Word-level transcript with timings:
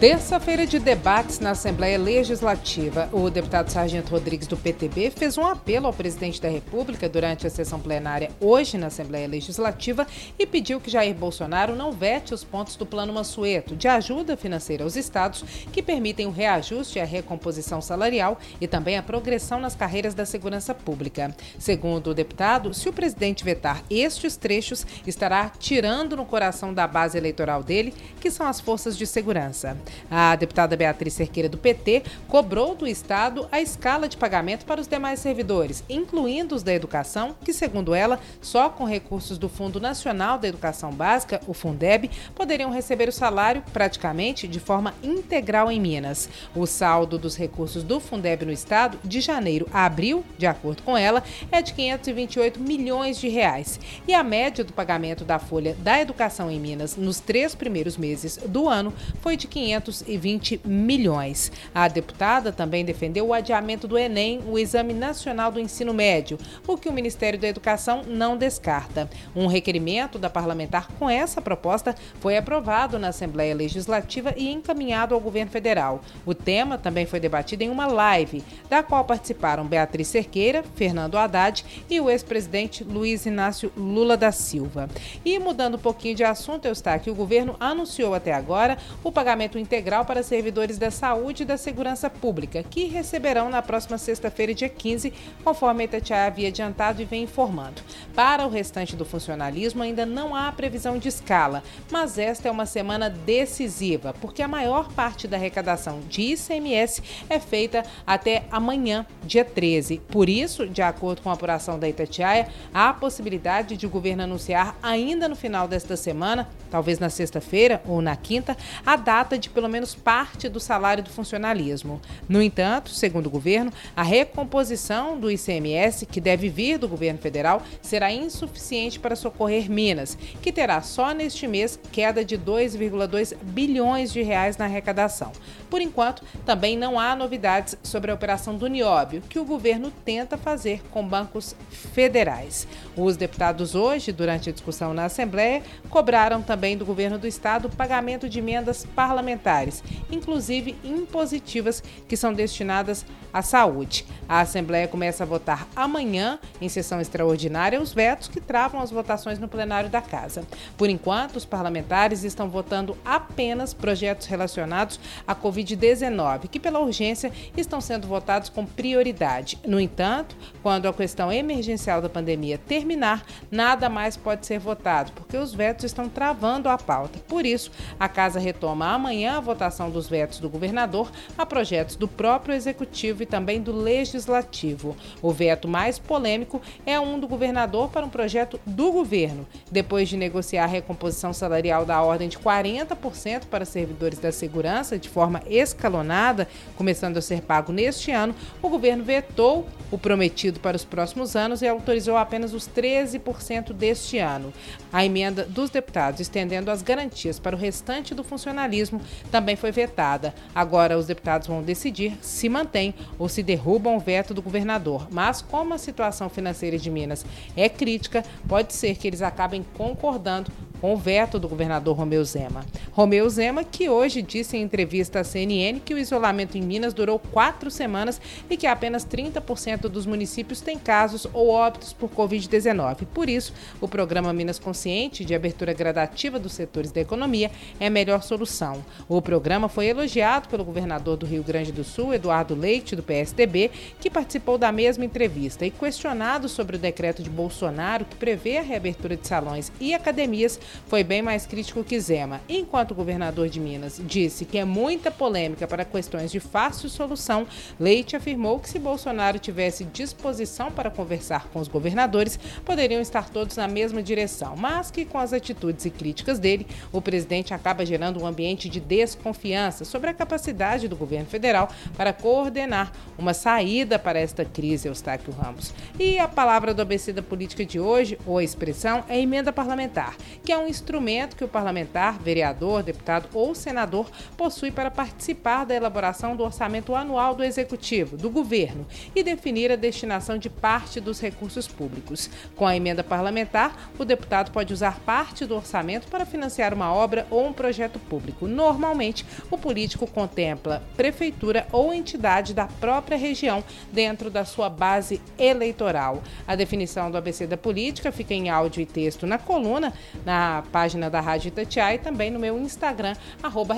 Terça-feira 0.00 0.64
de 0.64 0.78
debates 0.78 1.40
na 1.40 1.50
Assembleia 1.50 1.98
Legislativa. 1.98 3.08
O 3.12 3.28
deputado 3.28 3.68
Sargento 3.68 4.12
Rodrigues 4.12 4.46
do 4.46 4.56
PTB 4.56 5.10
fez 5.10 5.36
um 5.36 5.44
apelo 5.44 5.88
ao 5.88 5.92
presidente 5.92 6.40
da 6.40 6.48
República 6.48 7.08
durante 7.08 7.48
a 7.48 7.50
sessão 7.50 7.80
plenária 7.80 8.30
hoje 8.40 8.78
na 8.78 8.86
Assembleia 8.86 9.26
Legislativa 9.26 10.06
e 10.38 10.46
pediu 10.46 10.80
que 10.80 10.88
Jair 10.88 11.16
Bolsonaro 11.16 11.74
não 11.74 11.90
vete 11.90 12.32
os 12.32 12.44
pontos 12.44 12.76
do 12.76 12.86
Plano 12.86 13.12
Mansueto 13.12 13.74
de 13.74 13.88
ajuda 13.88 14.36
financeira 14.36 14.84
aos 14.84 14.94
estados 14.94 15.44
que 15.72 15.82
permitem 15.82 16.26
o 16.26 16.30
reajuste 16.30 16.98
e 16.98 17.02
a 17.02 17.04
recomposição 17.04 17.80
salarial 17.80 18.38
e 18.60 18.68
também 18.68 18.96
a 18.96 19.02
progressão 19.02 19.58
nas 19.58 19.74
carreiras 19.74 20.14
da 20.14 20.24
segurança 20.24 20.72
pública. 20.72 21.34
Segundo 21.58 22.10
o 22.10 22.14
deputado, 22.14 22.72
se 22.72 22.88
o 22.88 22.92
presidente 22.92 23.42
vetar 23.42 23.82
estes 23.90 24.36
trechos, 24.36 24.86
estará 25.04 25.50
tirando 25.58 26.16
no 26.16 26.24
coração 26.24 26.72
da 26.72 26.86
base 26.86 27.18
eleitoral 27.18 27.64
dele, 27.64 27.92
que 28.20 28.30
são 28.30 28.46
as 28.46 28.60
forças 28.60 28.96
de 28.96 29.04
segurança. 29.04 29.76
A 30.10 30.36
deputada 30.36 30.76
Beatriz 30.76 31.14
Cerqueira, 31.14 31.48
do 31.48 31.58
PT, 31.58 32.02
cobrou 32.26 32.74
do 32.74 32.86
Estado 32.86 33.48
a 33.50 33.60
escala 33.60 34.08
de 34.08 34.16
pagamento 34.16 34.64
para 34.64 34.80
os 34.80 34.86
demais 34.86 35.20
servidores, 35.20 35.82
incluindo 35.88 36.54
os 36.54 36.62
da 36.62 36.72
educação, 36.72 37.34
que, 37.44 37.52
segundo 37.52 37.94
ela, 37.94 38.20
só 38.40 38.68
com 38.68 38.84
recursos 38.84 39.38
do 39.38 39.48
Fundo 39.48 39.80
Nacional 39.80 40.38
da 40.38 40.48
Educação 40.48 40.90
Básica, 40.92 41.40
o 41.46 41.54
Fundeb, 41.54 42.10
poderiam 42.34 42.70
receber 42.70 43.08
o 43.08 43.12
salário 43.12 43.62
praticamente 43.72 44.46
de 44.46 44.60
forma 44.60 44.94
integral 45.02 45.70
em 45.70 45.80
Minas. 45.80 46.28
O 46.54 46.66
saldo 46.66 47.18
dos 47.18 47.36
recursos 47.36 47.82
do 47.82 48.00
Fundeb 48.00 48.44
no 48.44 48.52
Estado, 48.52 48.98
de 49.04 49.20
janeiro 49.20 49.66
a 49.72 49.84
abril, 49.84 50.24
de 50.36 50.46
acordo 50.46 50.82
com 50.82 50.96
ela, 50.96 51.22
é 51.50 51.62
de 51.62 51.72
528 51.74 52.60
milhões 52.60 53.18
de 53.18 53.28
reais. 53.28 53.80
E 54.06 54.14
a 54.14 54.22
média 54.22 54.64
do 54.64 54.72
pagamento 54.72 55.24
da 55.24 55.38
folha 55.38 55.76
da 55.80 56.00
educação 56.00 56.50
em 56.50 56.60
Minas 56.60 56.96
nos 56.96 57.20
três 57.20 57.54
primeiros 57.54 57.96
meses 57.96 58.36
do 58.36 58.68
ano 58.68 58.92
foi 59.20 59.36
de 59.36 59.46
500 59.46 59.77
520 59.80 60.60
milhões. 60.64 61.52
A 61.74 61.88
deputada 61.88 62.52
também 62.52 62.84
defendeu 62.84 63.26
o 63.26 63.34
adiamento 63.34 63.86
do 63.86 63.98
Enem, 63.98 64.40
o 64.46 64.58
Exame 64.58 64.92
Nacional 64.92 65.50
do 65.50 65.60
Ensino 65.60 65.94
Médio, 65.94 66.38
o 66.66 66.76
que 66.76 66.88
o 66.88 66.92
Ministério 66.92 67.38
da 67.38 67.48
Educação 67.48 68.02
não 68.06 68.36
descarta. 68.36 69.08
Um 69.34 69.46
requerimento 69.46 70.18
da 70.18 70.28
parlamentar 70.28 70.88
com 70.98 71.08
essa 71.08 71.40
proposta 71.40 71.94
foi 72.20 72.36
aprovado 72.36 72.98
na 72.98 73.08
Assembleia 73.08 73.54
Legislativa 73.54 74.34
e 74.36 74.50
encaminhado 74.50 75.14
ao 75.14 75.20
governo 75.20 75.50
federal. 75.50 76.00
O 76.26 76.34
tema 76.34 76.78
também 76.78 77.06
foi 77.06 77.20
debatido 77.20 77.62
em 77.62 77.70
uma 77.70 77.86
live, 77.86 78.42
da 78.68 78.82
qual 78.82 79.04
participaram 79.04 79.66
Beatriz 79.66 80.08
Cerqueira, 80.08 80.64
Fernando 80.74 81.16
Haddad 81.16 81.64
e 81.88 82.00
o 82.00 82.10
ex-presidente 82.10 82.84
Luiz 82.84 83.26
Inácio 83.26 83.72
Lula 83.76 84.16
da 84.16 84.32
Silva. 84.32 84.88
E 85.24 85.38
mudando 85.38 85.76
um 85.76 85.78
pouquinho 85.78 86.14
de 86.14 86.24
assunto, 86.24 86.66
eu 86.66 86.72
está 86.72 86.98
que 86.98 87.10
o 87.10 87.14
governo 87.14 87.56
anunciou 87.60 88.14
até 88.14 88.32
agora 88.32 88.78
o 89.02 89.12
pagamento 89.12 89.58
integral 89.68 90.06
para 90.06 90.22
servidores 90.22 90.78
da 90.78 90.90
saúde 90.90 91.42
e 91.42 91.46
da 91.46 91.58
segurança 91.58 92.08
pública, 92.08 92.62
que 92.62 92.86
receberão 92.86 93.50
na 93.50 93.60
próxima 93.60 93.98
sexta-feira, 93.98 94.54
dia 94.54 94.68
15, 94.68 95.12
conforme 95.44 95.82
a 95.82 95.84
Itatiaia 95.84 96.26
havia 96.26 96.48
adiantado 96.48 97.02
e 97.02 97.04
vem 97.04 97.24
informando. 97.24 97.82
Para 98.14 98.46
o 98.46 98.48
restante 98.48 98.96
do 98.96 99.04
funcionalismo, 99.04 99.82
ainda 99.82 100.06
não 100.06 100.34
há 100.34 100.50
previsão 100.50 100.96
de 100.96 101.08
escala, 101.08 101.62
mas 101.90 102.16
esta 102.16 102.48
é 102.48 102.50
uma 102.50 102.64
semana 102.64 103.10
decisiva, 103.10 104.14
porque 104.22 104.42
a 104.42 104.48
maior 104.48 104.90
parte 104.92 105.28
da 105.28 105.36
arrecadação 105.36 106.00
de 106.08 106.32
ICMS 106.32 107.02
é 107.28 107.38
feita 107.38 107.84
até 108.06 108.46
amanhã, 108.50 109.04
dia 109.22 109.44
13. 109.44 110.00
Por 110.08 110.30
isso, 110.30 110.66
de 110.66 110.80
acordo 110.80 111.20
com 111.20 111.28
a 111.28 111.34
apuração 111.34 111.78
da 111.78 111.86
Itatiaia, 111.86 112.48
há 112.72 112.88
a 112.88 112.94
possibilidade 112.94 113.76
de 113.76 113.86
o 113.86 113.90
governo 113.90 114.22
anunciar 114.22 114.78
ainda 114.82 115.28
no 115.28 115.36
final 115.36 115.68
desta 115.68 115.94
semana, 115.94 116.48
talvez 116.70 116.98
na 116.98 117.10
sexta-feira 117.10 117.82
ou 117.86 118.00
na 118.00 118.16
quinta, 118.16 118.56
a 118.86 118.96
data 118.96 119.36
de 119.36 119.50
pelo 119.58 119.68
menos 119.68 119.92
parte 119.92 120.48
do 120.48 120.60
salário 120.60 121.02
do 121.02 121.10
funcionalismo. 121.10 122.00
No 122.28 122.40
entanto, 122.40 122.90
segundo 122.90 123.26
o 123.26 123.30
governo, 123.30 123.72
a 123.96 124.04
recomposição 124.04 125.18
do 125.18 125.28
ICMS, 125.28 126.06
que 126.06 126.20
deve 126.20 126.48
vir 126.48 126.78
do 126.78 126.86
governo 126.86 127.18
federal, 127.18 127.60
será 127.82 128.12
insuficiente 128.12 129.00
para 129.00 129.16
socorrer 129.16 129.68
Minas, 129.68 130.16
que 130.40 130.52
terá 130.52 130.80
só 130.80 131.10
neste 131.10 131.48
mês 131.48 131.76
queda 131.90 132.24
de 132.24 132.38
2,2 132.38 133.36
bilhões 133.42 134.12
de 134.12 134.22
reais 134.22 134.56
na 134.56 134.66
arrecadação. 134.66 135.32
Por 135.68 135.80
enquanto, 135.80 136.22
também 136.46 136.78
não 136.78 136.96
há 136.96 137.16
novidades 137.16 137.76
sobre 137.82 138.12
a 138.12 138.14
operação 138.14 138.56
do 138.56 138.68
Nióbio, 138.68 139.22
que 139.28 139.40
o 139.40 139.44
governo 139.44 139.92
tenta 140.04 140.38
fazer 140.38 140.84
com 140.92 141.04
bancos 141.04 141.56
federais. 141.68 142.68
Os 142.96 143.16
deputados 143.16 143.74
hoje, 143.74 144.12
durante 144.12 144.50
a 144.50 144.52
discussão 144.52 144.94
na 144.94 145.06
Assembleia, 145.06 145.64
cobraram 145.90 146.40
também 146.42 146.76
do 146.76 146.86
governo 146.86 147.18
do 147.18 147.26
estado 147.26 147.68
pagamento 147.68 148.28
de 148.28 148.38
emendas 148.38 148.86
parlamentares 148.94 149.47
parlamentares, 149.48 149.82
inclusive 150.10 150.76
impositivas, 150.84 151.82
que 152.06 152.16
são 152.16 152.34
destinadas 152.34 153.04
à 153.32 153.40
saúde. 153.40 154.04
A 154.28 154.40
Assembleia 154.40 154.86
começa 154.86 155.24
a 155.24 155.26
votar 155.26 155.66
amanhã, 155.74 156.38
em 156.60 156.68
sessão 156.68 157.00
extraordinária, 157.00 157.80
os 157.80 157.92
vetos 157.92 158.28
que 158.28 158.40
travam 158.40 158.80
as 158.80 158.90
votações 158.90 159.38
no 159.38 159.48
plenário 159.48 159.88
da 159.88 160.02
Casa. 160.02 160.44
Por 160.76 160.90
enquanto, 160.90 161.36
os 161.36 161.44
parlamentares 161.44 162.24
estão 162.24 162.48
votando 162.48 162.96
apenas 163.04 163.72
projetos 163.72 164.26
relacionados 164.26 165.00
à 165.26 165.34
Covid-19, 165.34 166.48
que, 166.48 166.60
pela 166.60 166.80
urgência, 166.80 167.32
estão 167.56 167.80
sendo 167.80 168.06
votados 168.06 168.50
com 168.50 168.66
prioridade. 168.66 169.58
No 169.66 169.80
entanto, 169.80 170.36
quando 170.62 170.86
a 170.86 170.92
questão 170.92 171.32
emergencial 171.32 172.02
da 172.02 172.08
pandemia 172.08 172.58
terminar, 172.58 173.24
nada 173.50 173.88
mais 173.88 174.16
pode 174.16 174.46
ser 174.46 174.58
votado, 174.58 175.12
porque 175.12 175.36
os 175.36 175.54
vetos 175.54 175.84
estão 175.84 176.08
travando 176.08 176.68
a 176.68 176.76
pauta. 176.76 177.18
Por 177.20 177.46
isso, 177.46 177.70
a 177.98 178.08
Casa 178.08 178.38
retoma 178.38 178.88
amanhã 178.88 179.27
a 179.36 179.40
votação 179.40 179.90
dos 179.90 180.08
vetos 180.08 180.38
do 180.40 180.48
governador 180.48 181.10
a 181.36 181.44
projetos 181.44 181.96
do 181.96 182.08
próprio 182.08 182.54
executivo 182.54 183.22
e 183.22 183.26
também 183.26 183.60
do 183.60 183.72
legislativo. 183.72 184.96
O 185.20 185.32
veto 185.32 185.68
mais 185.68 185.98
polêmico 185.98 186.60
é 186.86 186.98
um 186.98 187.18
do 187.18 187.28
governador 187.28 187.88
para 187.90 188.04
um 188.04 188.08
projeto 188.08 188.60
do 188.66 188.90
governo. 188.90 189.46
Depois 189.70 190.08
de 190.08 190.16
negociar 190.16 190.64
a 190.64 190.66
recomposição 190.66 191.32
salarial 191.32 191.84
da 191.84 192.02
ordem 192.02 192.28
de 192.28 192.38
40% 192.38 193.46
para 193.46 193.64
servidores 193.64 194.18
da 194.18 194.32
segurança 194.32 194.98
de 194.98 195.08
forma 195.08 195.42
escalonada, 195.46 196.48
começando 196.76 197.16
a 197.16 197.22
ser 197.22 197.42
pago 197.42 197.72
neste 197.72 198.10
ano, 198.10 198.34
o 198.62 198.68
governo 198.68 199.04
vetou 199.04 199.66
o 199.90 199.98
prometido 199.98 200.60
para 200.60 200.76
os 200.76 200.84
próximos 200.84 201.34
anos 201.34 201.62
e 201.62 201.68
autorizou 201.68 202.16
apenas 202.16 202.52
os 202.52 202.68
13% 202.68 203.72
deste 203.72 204.18
ano. 204.18 204.52
A 204.92 205.04
emenda 205.04 205.44
dos 205.44 205.70
deputados 205.70 206.20
estendendo 206.20 206.70
as 206.70 206.82
garantias 206.82 207.38
para 207.38 207.56
o 207.56 207.58
restante 207.58 208.14
do 208.14 208.24
funcionalismo 208.24 209.00
também 209.30 209.56
foi 209.56 209.70
vetada. 209.70 210.34
Agora 210.54 210.98
os 210.98 211.06
deputados 211.06 211.46
vão 211.46 211.62
decidir 211.62 212.16
se 212.20 212.48
mantém 212.48 212.94
ou 213.18 213.28
se 213.28 213.42
derrubam 213.42 213.96
o 213.96 214.00
veto 214.00 214.32
do 214.32 214.42
governador. 214.42 215.08
Mas 215.10 215.42
como 215.42 215.74
a 215.74 215.78
situação 215.78 216.28
financeira 216.28 216.78
de 216.78 216.90
Minas 216.90 217.24
é 217.56 217.68
crítica, 217.68 218.24
pode 218.46 218.72
ser 218.74 218.96
que 218.96 219.06
eles 219.06 219.22
acabem 219.22 219.64
concordando 219.74 220.50
com 220.80 220.94
o 220.94 220.96
veto 220.96 221.38
do 221.38 221.48
governador 221.48 221.96
Romeu 221.96 222.24
Zema. 222.24 222.64
Romeu 222.92 223.28
Zema, 223.28 223.64
que 223.64 223.88
hoje 223.88 224.22
disse 224.22 224.56
em 224.56 224.62
entrevista 224.62 225.20
à 225.20 225.24
CNN 225.24 225.80
que 225.80 225.94
o 225.94 225.98
isolamento 225.98 226.56
em 226.56 226.62
Minas 226.62 226.94
durou 226.94 227.18
quatro 227.18 227.70
semanas 227.70 228.20
e 228.48 228.56
que 228.56 228.66
apenas 228.66 229.04
30% 229.04 229.82
dos 229.88 230.06
municípios 230.06 230.60
têm 230.60 230.78
casos 230.78 231.26
ou 231.32 231.50
óbitos 231.50 231.92
por 231.92 232.10
Covid-19. 232.10 233.06
Por 233.12 233.28
isso, 233.28 233.52
o 233.80 233.88
programa 233.88 234.32
Minas 234.32 234.58
Consciente, 234.58 235.24
de 235.24 235.34
abertura 235.34 235.72
gradativa 235.72 236.38
dos 236.38 236.52
setores 236.52 236.92
da 236.92 237.00
economia, 237.00 237.50
é 237.78 237.86
a 237.86 237.90
melhor 237.90 238.22
solução. 238.22 238.84
O 239.08 239.20
programa 239.20 239.68
foi 239.68 239.86
elogiado 239.86 240.48
pelo 240.48 240.64
governador 240.64 241.16
do 241.16 241.26
Rio 241.26 241.42
Grande 241.42 241.72
do 241.72 241.84
Sul, 241.84 242.14
Eduardo 242.14 242.54
Leite, 242.54 242.96
do 242.96 243.02
PSDB, 243.02 243.70
que 244.00 244.10
participou 244.10 244.58
da 244.58 244.72
mesma 244.72 245.04
entrevista 245.04 245.64
e 245.64 245.70
questionado 245.70 246.48
sobre 246.48 246.76
o 246.76 246.78
decreto 246.78 247.22
de 247.22 247.30
Bolsonaro 247.30 248.04
que 248.04 248.16
prevê 248.16 248.58
a 248.58 248.62
reabertura 248.62 249.16
de 249.16 249.26
salões 249.26 249.72
e 249.80 249.94
academias, 249.94 250.58
foi 250.86 251.04
bem 251.04 251.22
mais 251.22 251.46
crítico 251.46 251.84
que 251.84 251.98
Zema. 252.00 252.40
Enquanto 252.48 252.92
o 252.92 252.94
governador 252.94 253.48
de 253.48 253.60
Minas 253.60 254.00
disse 254.04 254.44
que 254.44 254.58
é 254.58 254.64
muita 254.64 255.10
polêmica 255.10 255.66
para 255.66 255.84
questões 255.84 256.30
de 256.30 256.40
fácil 256.40 256.88
solução, 256.88 257.46
Leite 257.78 258.16
afirmou 258.16 258.58
que 258.58 258.68
se 258.68 258.78
Bolsonaro 258.78 259.38
tivesse 259.38 259.84
disposição 259.84 260.70
para 260.70 260.90
conversar 260.90 261.48
com 261.48 261.58
os 261.58 261.68
governadores, 261.68 262.38
poderiam 262.64 263.00
estar 263.00 263.30
todos 263.30 263.56
na 263.56 263.68
mesma 263.68 264.02
direção, 264.02 264.56
mas 264.56 264.90
que 264.90 265.04
com 265.04 265.18
as 265.18 265.32
atitudes 265.32 265.84
e 265.84 265.90
críticas 265.90 266.38
dele, 266.38 266.66
o 266.92 267.00
presidente 267.00 267.54
acaba 267.54 267.86
gerando 267.86 268.22
um 268.22 268.26
ambiente 268.26 268.68
de 268.68 268.80
desconfiança 268.80 269.84
sobre 269.84 270.10
a 270.10 270.14
capacidade 270.14 270.88
do 270.88 270.96
governo 270.96 271.26
federal 271.26 271.68
para 271.96 272.12
coordenar 272.12 272.92
uma 273.16 273.34
saída 273.34 273.98
para 273.98 274.18
esta 274.18 274.44
crise, 274.44 274.88
Eustáquio 274.88 275.32
Ramos. 275.32 275.72
E 275.98 276.18
a 276.18 276.28
palavra 276.28 276.74
do 276.74 276.82
ABC 276.82 277.12
da 277.12 277.22
política 277.22 277.64
de 277.64 277.80
hoje, 277.80 278.18
ou 278.26 278.40
expressão, 278.40 279.04
é 279.08 279.18
emenda 279.18 279.52
parlamentar, 279.52 280.16
que 280.44 280.52
é 280.52 280.57
um 280.58 280.68
instrumento 280.68 281.36
que 281.36 281.44
o 281.44 281.48
parlamentar, 281.48 282.18
vereador, 282.18 282.82
deputado 282.82 283.28
ou 283.34 283.54
senador 283.54 284.10
possui 284.36 284.70
para 284.70 284.90
participar 284.90 285.64
da 285.64 285.74
elaboração 285.74 286.36
do 286.36 286.44
orçamento 286.44 286.94
anual 286.94 287.34
do 287.34 287.44
executivo, 287.44 288.16
do 288.16 288.30
governo 288.30 288.86
e 289.14 289.22
definir 289.22 289.70
a 289.70 289.76
destinação 289.76 290.38
de 290.38 290.50
parte 290.50 291.00
dos 291.00 291.20
recursos 291.20 291.66
públicos. 291.66 292.30
Com 292.56 292.66
a 292.66 292.76
emenda 292.76 293.04
parlamentar, 293.04 293.90
o 293.98 294.04
deputado 294.04 294.50
pode 294.50 294.72
usar 294.72 294.98
parte 295.00 295.44
do 295.46 295.56
orçamento 295.56 296.08
para 296.08 296.26
financiar 296.26 296.74
uma 296.74 296.92
obra 296.92 297.26
ou 297.30 297.46
um 297.46 297.52
projeto 297.52 297.98
público. 297.98 298.46
Normalmente, 298.46 299.24
o 299.50 299.58
político 299.58 300.06
contempla 300.06 300.82
prefeitura 300.96 301.66
ou 301.72 301.92
entidade 301.92 302.54
da 302.54 302.66
própria 302.66 303.16
região 303.16 303.62
dentro 303.92 304.30
da 304.30 304.44
sua 304.44 304.68
base 304.68 305.20
eleitoral. 305.38 306.22
A 306.46 306.54
definição 306.54 307.10
do 307.10 307.16
ABC 307.16 307.46
da 307.46 307.56
política 307.56 308.12
fica 308.12 308.34
em 308.34 308.48
áudio 308.48 308.80
e 308.80 308.86
texto 308.86 309.26
na 309.26 309.38
coluna, 309.38 309.92
na 310.24 310.47
página 310.72 311.08
da 311.08 311.20
Rádio 311.20 311.48
Itatiaia 311.48 311.96
e 311.96 311.98
também 311.98 312.30
no 312.30 312.38
meu 312.38 312.58
Instagram, 312.58 313.14
arroba 313.42 313.74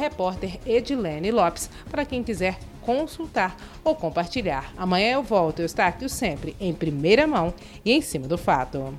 Lopes, 1.33 1.71
para 1.91 2.05
quem 2.05 2.23
quiser 2.23 2.59
consultar 2.81 3.57
ou 3.85 3.95
compartilhar. 3.95 4.73
Amanhã 4.77 5.13
eu 5.13 5.23
volto, 5.23 5.61
eu 5.61 5.67
estou 5.67 5.85
aqui 5.85 6.09
sempre 6.09 6.57
em 6.61 6.73
primeira 6.73 7.27
mão 7.27 7.53
e 7.85 7.93
em 7.93 8.01
cima 8.01 8.27
do 8.27 8.39
fato. 8.39 8.95